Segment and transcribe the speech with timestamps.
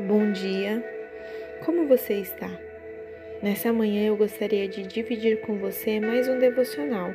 [0.00, 0.84] Bom dia,
[1.64, 2.50] como você está?
[3.40, 7.12] Nessa manhã eu gostaria de dividir com você mais um devocional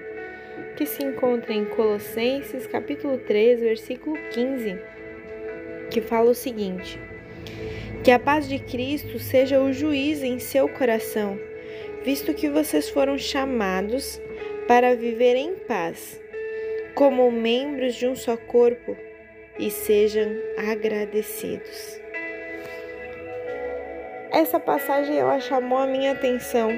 [0.78, 4.80] que se encontra em Colossenses capítulo 3, versículo 15,
[5.92, 6.98] que fala o seguinte:
[8.02, 11.38] Que a paz de Cristo seja o juiz em seu coração,
[12.06, 14.22] visto que vocês foram chamados
[14.70, 16.18] para viver em paz,
[16.96, 18.96] como membros de um só corpo,
[19.60, 22.00] e sejam agradecidos.
[24.40, 26.70] Essa passagem ela chamou a minha atenção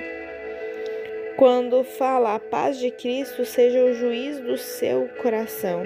[1.38, 5.84] quando fala a paz de Cristo seja o juiz do seu coração.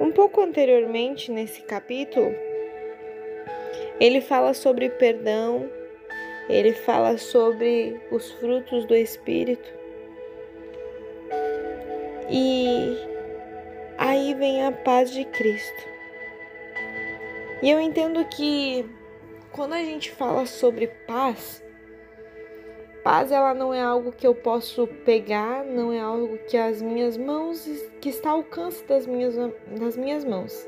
[0.00, 2.34] Um pouco anteriormente nesse capítulo,
[4.00, 5.70] ele fala sobre perdão,
[6.48, 9.72] ele fala sobre os frutos do Espírito.
[12.28, 12.98] E
[13.96, 15.88] aí vem a paz de Cristo.
[17.62, 18.84] E eu entendo que
[19.52, 21.62] quando a gente fala sobre paz,
[23.04, 27.16] paz ela não é algo que eu posso pegar, não é algo que as minhas
[27.18, 27.68] mãos
[28.00, 29.36] que está ao alcance das minhas
[29.78, 30.66] das minhas mãos,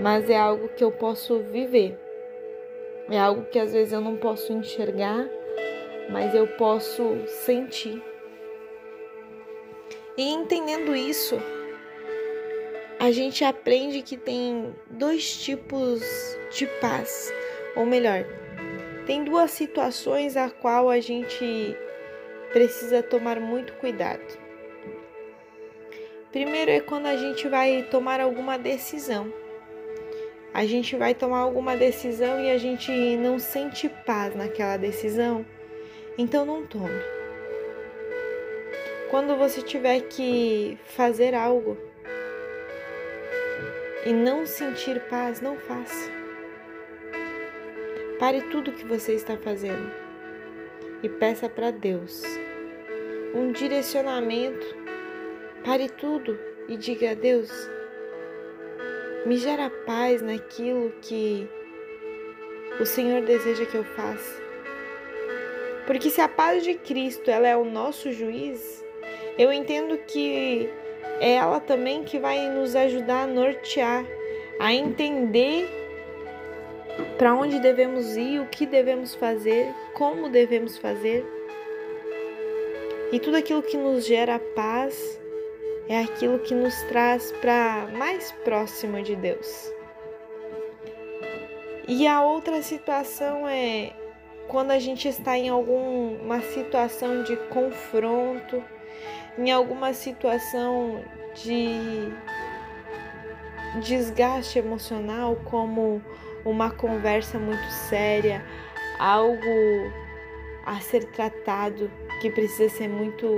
[0.00, 1.98] mas é algo que eu posso viver.
[3.10, 5.28] É algo que às vezes eu não posso enxergar,
[6.10, 8.02] mas eu posso sentir.
[10.16, 11.36] E entendendo isso,
[12.98, 16.00] a gente aprende que tem dois tipos
[16.52, 17.32] de paz
[17.74, 18.24] ou melhor,
[19.06, 21.76] tem duas situações a qual a gente
[22.52, 24.38] precisa tomar muito cuidado.
[26.30, 29.32] Primeiro é quando a gente vai tomar alguma decisão.
[30.54, 35.46] A gente vai tomar alguma decisão e a gente não sente paz naquela decisão,
[36.18, 37.02] então não tome.
[39.10, 41.76] Quando você tiver que fazer algo
[44.06, 46.21] e não sentir paz, não faça.
[48.22, 49.90] Pare tudo o que você está fazendo
[51.02, 52.22] e peça para Deus
[53.34, 54.64] um direcionamento.
[55.64, 56.38] Pare tudo
[56.68, 57.50] e diga a Deus:
[59.26, 61.48] me gera paz naquilo que
[62.80, 64.40] o Senhor deseja que eu faça.
[65.84, 68.84] Porque se a paz de Cristo ela é o nosso juiz,
[69.36, 70.70] eu entendo que
[71.18, 74.04] é ela também que vai nos ajudar a nortear,
[74.60, 75.81] a entender
[77.18, 81.24] para onde devemos ir, o que devemos fazer, como devemos fazer.
[83.12, 85.20] E tudo aquilo que nos gera paz
[85.88, 89.72] é aquilo que nos traz para mais próximo de Deus.
[91.86, 93.92] E a outra situação é
[94.48, 98.62] quando a gente está em alguma situação de confronto,
[99.36, 101.02] em alguma situação
[101.34, 102.12] de
[103.80, 106.02] desgaste emocional, como
[106.44, 108.44] uma conversa muito séria,
[108.98, 109.92] algo
[110.64, 113.36] a ser tratado que precisa ser muito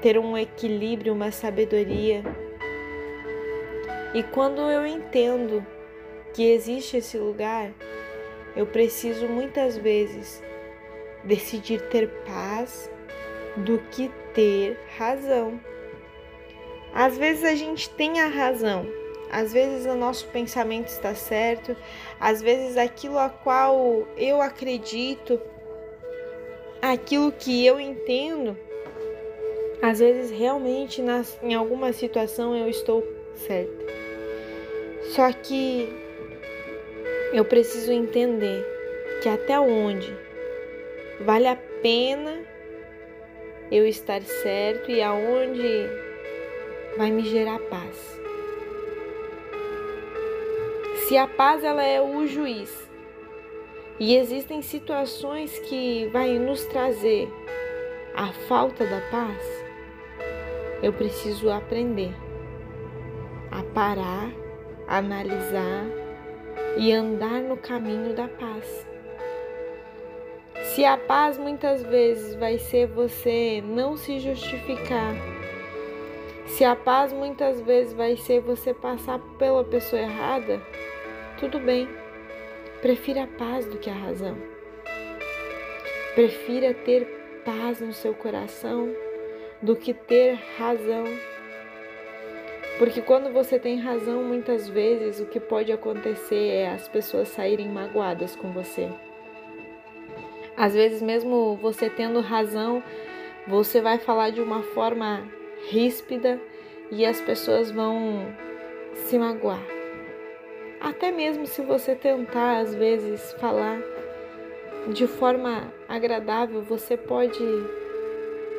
[0.00, 2.22] ter um equilíbrio, uma sabedoria.
[4.14, 5.64] E quando eu entendo
[6.32, 7.70] que existe esse lugar,
[8.54, 10.42] eu preciso muitas vezes
[11.24, 12.90] decidir ter paz
[13.56, 15.60] do que ter razão.
[16.94, 18.86] Às vezes a gente tem a razão,
[19.36, 21.76] às vezes o nosso pensamento está certo,
[22.18, 25.38] às vezes aquilo a qual eu acredito,
[26.80, 28.56] aquilo que eu entendo,
[29.82, 33.84] às vezes realmente nas, em alguma situação eu estou certa.
[35.14, 35.86] Só que
[37.34, 38.64] eu preciso entender
[39.22, 40.16] que até onde
[41.20, 42.40] vale a pena
[43.70, 45.90] eu estar certo e aonde
[46.96, 48.16] vai me gerar paz.
[51.06, 52.90] Se a paz ela é o juiz
[54.00, 57.28] e existem situações que vai nos trazer
[58.12, 59.40] a falta da paz,
[60.82, 62.12] eu preciso aprender
[63.52, 64.32] a parar,
[64.88, 65.84] analisar
[66.76, 68.84] e andar no caminho da paz.
[70.74, 75.14] Se a paz muitas vezes vai ser você não se justificar,
[76.48, 80.60] se a paz muitas vezes vai ser você passar pela pessoa errada,
[81.38, 81.88] tudo bem.
[82.80, 84.36] Prefira a paz do que a razão.
[86.14, 87.04] Prefira ter
[87.44, 88.94] paz no seu coração
[89.62, 91.04] do que ter razão.
[92.78, 97.68] Porque quando você tem razão, muitas vezes o que pode acontecer é as pessoas saírem
[97.68, 98.88] magoadas com você.
[100.56, 102.82] Às vezes, mesmo você tendo razão,
[103.46, 105.26] você vai falar de uma forma
[105.68, 106.40] ríspida
[106.90, 108.26] e as pessoas vão
[108.94, 109.75] se magoar.
[110.80, 113.78] Até mesmo se você tentar às vezes falar
[114.92, 117.44] de forma agradável, você pode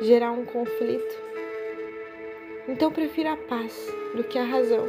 [0.00, 1.28] gerar um conflito.
[2.68, 4.86] Então prefira a paz do que a razão.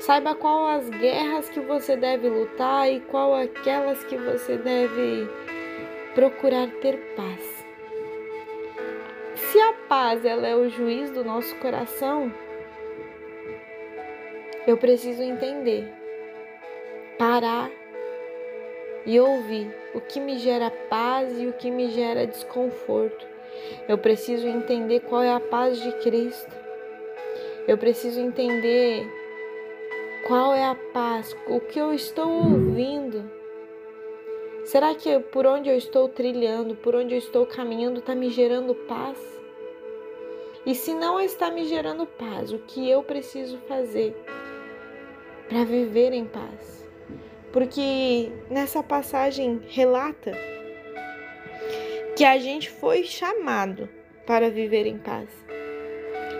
[0.00, 5.28] Saiba qual as guerras que você deve lutar e qual aquelas que você deve
[6.14, 7.64] procurar ter paz.
[9.36, 12.32] Se a paz ela é o juiz do nosso coração,
[14.66, 15.88] eu preciso entender,
[17.18, 17.70] parar
[19.06, 23.26] e ouvir o que me gera paz e o que me gera desconforto.
[23.88, 26.52] Eu preciso entender qual é a paz de Cristo.
[27.66, 29.06] Eu preciso entender
[30.26, 33.30] qual é a paz, o que eu estou ouvindo.
[34.64, 38.74] Será que por onde eu estou trilhando, por onde eu estou caminhando, está me gerando
[38.74, 39.18] paz?
[40.66, 44.16] E se não está me gerando paz, o que eu preciso fazer
[45.46, 46.83] para viver em paz?
[47.54, 50.32] Porque nessa passagem relata
[52.16, 53.88] que a gente foi chamado
[54.26, 55.28] para viver em paz.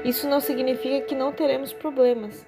[0.04, 2.44] Isso não significa que não teremos problemas,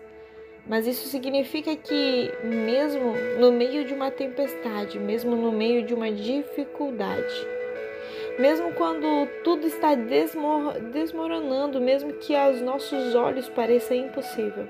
[0.66, 6.10] mas isso significa que, mesmo no meio de uma tempestade, mesmo no meio de uma
[6.10, 7.46] dificuldade,
[8.36, 14.68] mesmo quando tudo está desmoronando, mesmo que aos nossos olhos pareça impossível,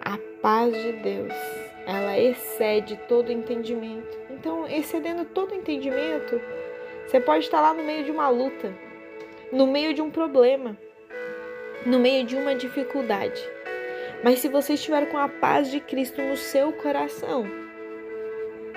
[0.00, 4.18] a paz de Deus, ela excede todo entendimento.
[4.30, 6.40] Então, excedendo todo entendimento,
[7.06, 8.74] você pode estar lá no meio de uma luta,
[9.52, 10.76] no meio de um problema,
[11.84, 13.42] no meio de uma dificuldade.
[14.22, 17.44] Mas se você estiver com a paz de Cristo no seu coração,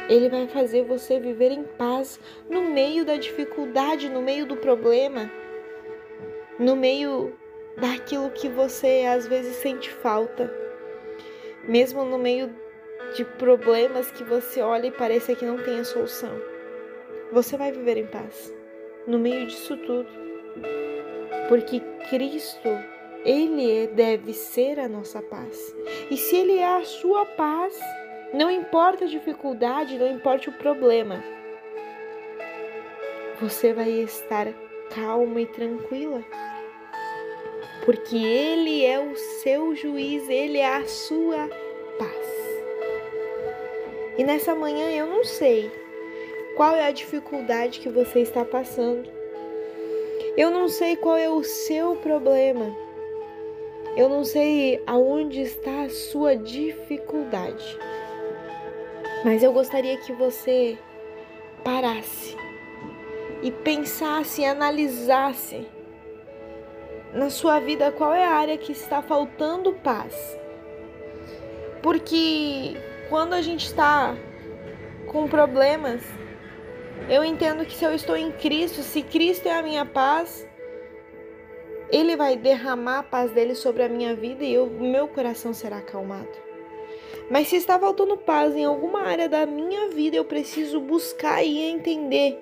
[0.10, 2.20] ele vai fazer você viver em paz
[2.50, 5.32] no meio da dificuldade, no meio do problema,
[6.60, 7.34] no meio
[7.78, 10.52] daquilo que você às vezes sente falta,
[11.64, 12.54] mesmo no meio
[13.16, 16.32] de problemas que você olha e parece que não tem a solução.
[17.32, 18.54] Você vai viver em paz
[19.06, 20.10] no meio disso tudo,
[21.50, 22.70] porque Cristo,
[23.24, 25.76] Ele é, deve ser a nossa paz.
[26.12, 27.80] E se Ele é a sua paz,
[28.34, 31.24] não importa a dificuldade, não importa o problema,
[33.40, 34.48] você vai estar
[34.94, 36.24] calma e tranquila.
[37.86, 41.48] Porque Ele é o seu juiz, Ele é a sua
[41.98, 42.37] paz.
[44.18, 45.72] E nessa manhã eu não sei
[46.56, 49.08] qual é a dificuldade que você está passando.
[50.36, 52.76] Eu não sei qual é o seu problema.
[53.96, 57.78] Eu não sei aonde está a sua dificuldade.
[59.24, 60.78] Mas eu gostaria que você
[61.64, 62.36] parasse
[63.42, 65.68] e pensasse, analisasse
[67.14, 70.38] na sua vida qual é a área que está faltando paz.
[71.82, 72.76] Porque
[73.10, 74.16] quando a gente está
[75.08, 76.02] com problemas,
[77.10, 80.48] eu entendo que se eu estou em Cristo, se Cristo é a minha paz,
[81.90, 85.78] Ele vai derramar a paz dele sobre a minha vida e o meu coração será
[85.78, 86.48] acalmado.
[87.30, 91.60] Mas se está faltando paz em alguma área da minha vida, eu preciso buscar e
[91.60, 92.42] entender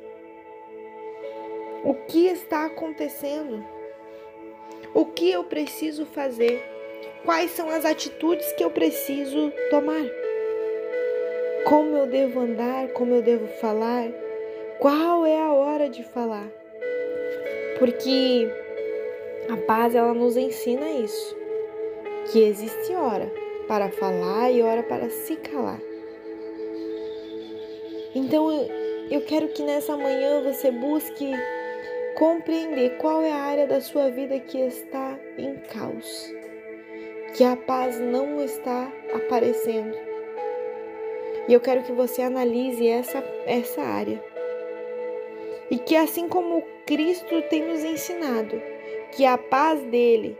[1.84, 3.64] o que está acontecendo,
[4.94, 6.64] o que eu preciso fazer,
[7.24, 10.04] quais são as atitudes que eu preciso tomar,
[11.66, 14.08] como eu devo andar, como eu devo falar,
[14.80, 16.48] qual é a hora de falar,
[17.80, 18.48] porque
[19.52, 21.36] a paz ela nos ensina isso,
[22.32, 23.32] que existe hora
[23.68, 25.82] para falar e hora para se calar.
[28.14, 28.48] Então
[29.10, 31.32] eu quero que nessa manhã você busque
[32.16, 36.32] compreender qual é a área da sua vida que está em caos,
[37.36, 40.15] que a paz não está aparecendo.
[41.48, 44.22] E eu quero que você analise essa, essa área.
[45.70, 48.62] E que assim como Cristo tem nos ensinado
[49.12, 50.38] que a paz dele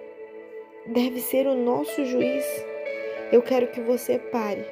[0.86, 2.46] deve ser o nosso juiz,
[3.32, 4.66] eu quero que você pare,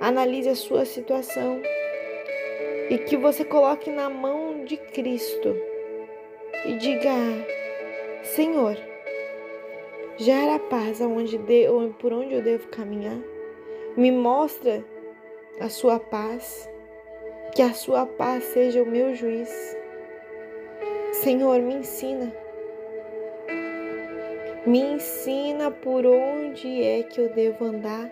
[0.00, 1.62] analise a sua situação
[2.90, 5.56] e que você coloque na mão de Cristo
[6.64, 7.14] e diga:
[8.22, 8.76] Senhor,
[10.16, 11.66] gera paz aonde de,
[11.98, 13.18] por onde eu devo caminhar.
[13.96, 14.84] Me mostra
[15.60, 16.68] a sua paz,
[17.54, 19.50] que a sua paz seja o meu juiz.
[21.12, 22.32] Senhor, me ensina
[24.66, 28.10] me ensina por onde é que eu devo andar,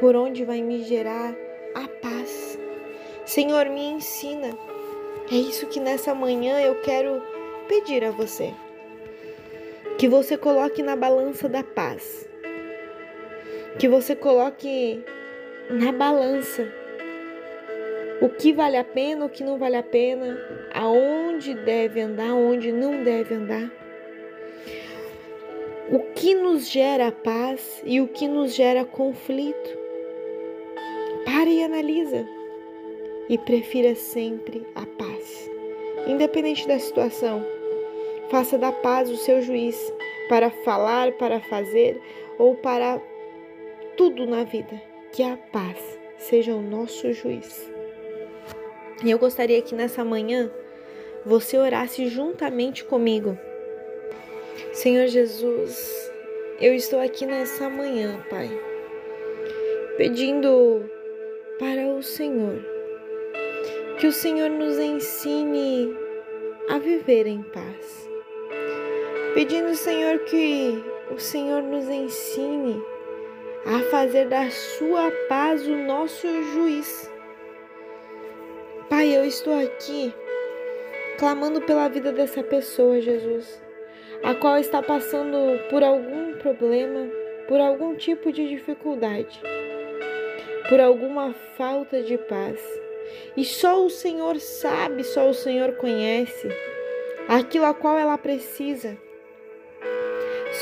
[0.00, 1.32] por onde vai me gerar
[1.72, 2.58] a paz.
[3.24, 4.58] Senhor, me ensina.
[5.30, 7.22] É isso que nessa manhã eu quero
[7.68, 8.52] pedir a você.
[9.98, 12.28] Que você coloque na balança da paz.
[13.78, 15.04] Que você coloque
[15.70, 16.82] na balança
[18.22, 20.38] o que vale a pena, o que não vale a pena,
[20.72, 23.68] aonde deve andar, aonde não deve andar.
[25.90, 29.76] O que nos gera paz e o que nos gera conflito.
[31.24, 32.24] Pare e analisa
[33.28, 35.50] e prefira sempre a paz,
[36.06, 37.44] independente da situação.
[38.30, 39.92] Faça da paz o seu juiz
[40.28, 42.00] para falar, para fazer
[42.38, 43.02] ou para
[43.96, 44.91] tudo na vida.
[45.12, 45.78] Que a paz
[46.16, 47.70] seja o nosso juiz.
[49.04, 50.50] E eu gostaria que nessa manhã
[51.26, 53.38] você orasse juntamente comigo.
[54.72, 56.10] Senhor Jesus,
[56.60, 58.48] eu estou aqui nessa manhã, Pai,
[59.98, 60.90] pedindo
[61.58, 62.64] para o Senhor
[63.98, 65.94] que o Senhor nos ensine
[66.70, 68.08] a viver em paz.
[69.34, 70.82] Pedindo, Senhor, que
[71.14, 72.82] o Senhor nos ensine
[73.64, 77.12] a fazer da sua paz o nosso juiz
[78.92, 80.12] Pai, eu estou aqui
[81.18, 83.58] clamando pela vida dessa pessoa, Jesus,
[84.22, 85.36] a qual está passando
[85.70, 87.08] por algum problema,
[87.48, 89.40] por algum tipo de dificuldade,
[90.68, 92.60] por alguma falta de paz.
[93.34, 96.50] E só o Senhor sabe, só o Senhor conhece
[97.28, 98.98] aquilo a qual ela precisa.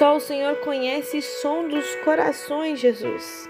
[0.00, 3.47] Só o Senhor conhece o som dos corações, Jesus.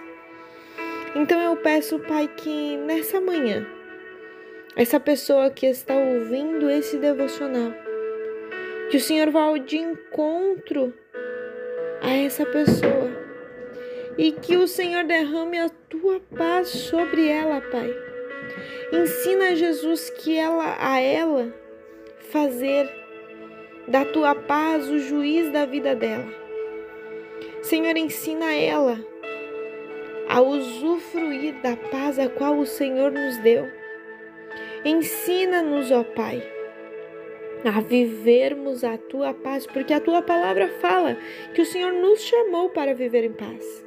[1.14, 3.64] Então eu peço, Pai, que nessa manhã
[4.75, 7.73] essa pessoa que está ouvindo esse devocional.
[8.90, 10.92] Que o Senhor vá de encontro
[12.02, 13.12] a essa pessoa
[14.19, 17.95] e que o Senhor derrame a tua paz sobre ela, Pai.
[18.92, 21.54] Ensina Jesus que ela a ela
[22.33, 22.92] fazer
[23.87, 26.39] da tua paz o juiz da vida dela.
[27.62, 28.99] Senhor, ensina ela
[30.29, 33.69] a usufruir da paz a qual o Senhor nos deu.
[34.85, 36.43] Ensina-nos, ó Pai,
[37.64, 41.17] a vivermos a tua paz, porque a tua palavra fala
[41.55, 43.85] que o Senhor nos chamou para viver em paz.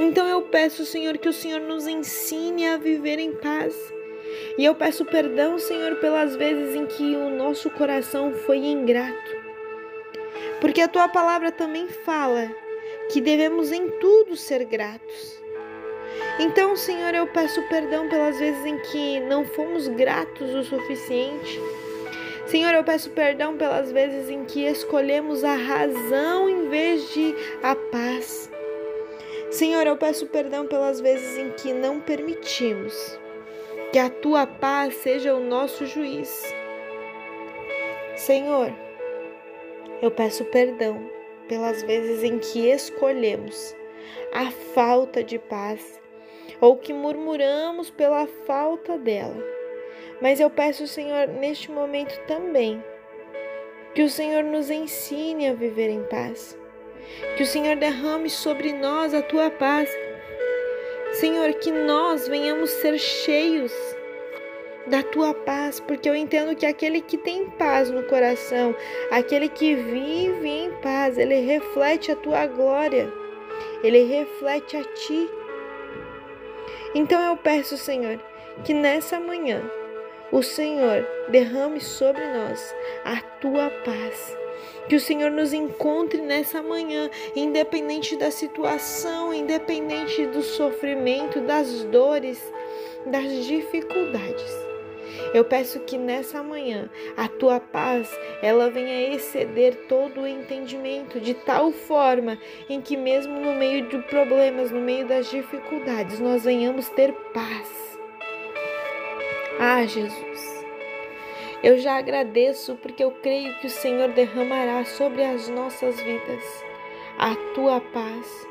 [0.00, 3.74] Então eu peço, Senhor, que o Senhor nos ensine a viver em paz.
[4.56, 9.43] E eu peço perdão, Senhor, pelas vezes em que o nosso coração foi ingrato.
[10.64, 12.50] Porque a tua palavra também fala
[13.12, 15.38] que devemos em tudo ser gratos.
[16.40, 21.60] Então, Senhor, eu peço perdão pelas vezes em que não fomos gratos o suficiente.
[22.46, 27.76] Senhor, eu peço perdão pelas vezes em que escolhemos a razão em vez de a
[27.76, 28.50] paz.
[29.50, 33.18] Senhor, eu peço perdão pelas vezes em que não permitimos
[33.92, 36.42] que a tua paz seja o nosso juiz.
[38.16, 38.72] Senhor,
[40.02, 41.08] eu peço perdão
[41.48, 43.74] pelas vezes em que escolhemos
[44.32, 46.00] a falta de paz
[46.60, 49.36] ou que murmuramos pela falta dela.
[50.20, 52.82] Mas eu peço, Senhor, neste momento também,
[53.94, 56.58] que o Senhor nos ensine a viver em paz.
[57.36, 59.90] Que o Senhor derrame sobre nós a tua paz.
[61.12, 63.72] Senhor, que nós venhamos ser cheios
[64.86, 68.74] da tua paz, porque eu entendo que aquele que tem paz no coração,
[69.10, 73.10] aquele que vive em paz, ele reflete a tua glória,
[73.82, 75.28] ele reflete a ti.
[76.94, 78.20] Então eu peço, Senhor,
[78.64, 79.62] que nessa manhã
[80.30, 82.74] o Senhor derrame sobre nós
[83.04, 84.36] a tua paz.
[84.88, 92.52] Que o Senhor nos encontre nessa manhã, independente da situação, independente do sofrimento, das dores,
[93.06, 94.63] das dificuldades.
[95.32, 98.10] Eu peço que nessa manhã a tua paz
[98.42, 103.98] ela venha exceder todo o entendimento de tal forma em que mesmo no meio de
[104.04, 107.98] problemas, no meio das dificuldades, nós venhamos ter paz.
[109.58, 110.64] Ah, Jesus.
[111.62, 116.44] Eu já agradeço porque eu creio que o Senhor derramará sobre as nossas vidas
[117.18, 118.46] a tua paz.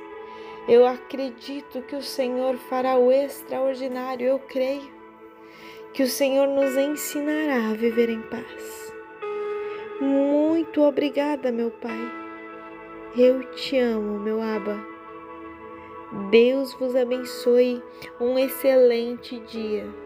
[0.67, 5.02] Eu acredito que o Senhor fará o extraordinário, eu creio
[5.93, 8.93] que o Senhor nos ensinará a viver em paz.
[10.01, 12.12] Muito obrigada, meu Pai.
[13.15, 14.83] Eu te amo, meu Aba.
[16.31, 17.81] Deus vos abençoe.
[18.19, 20.02] Um excelente dia.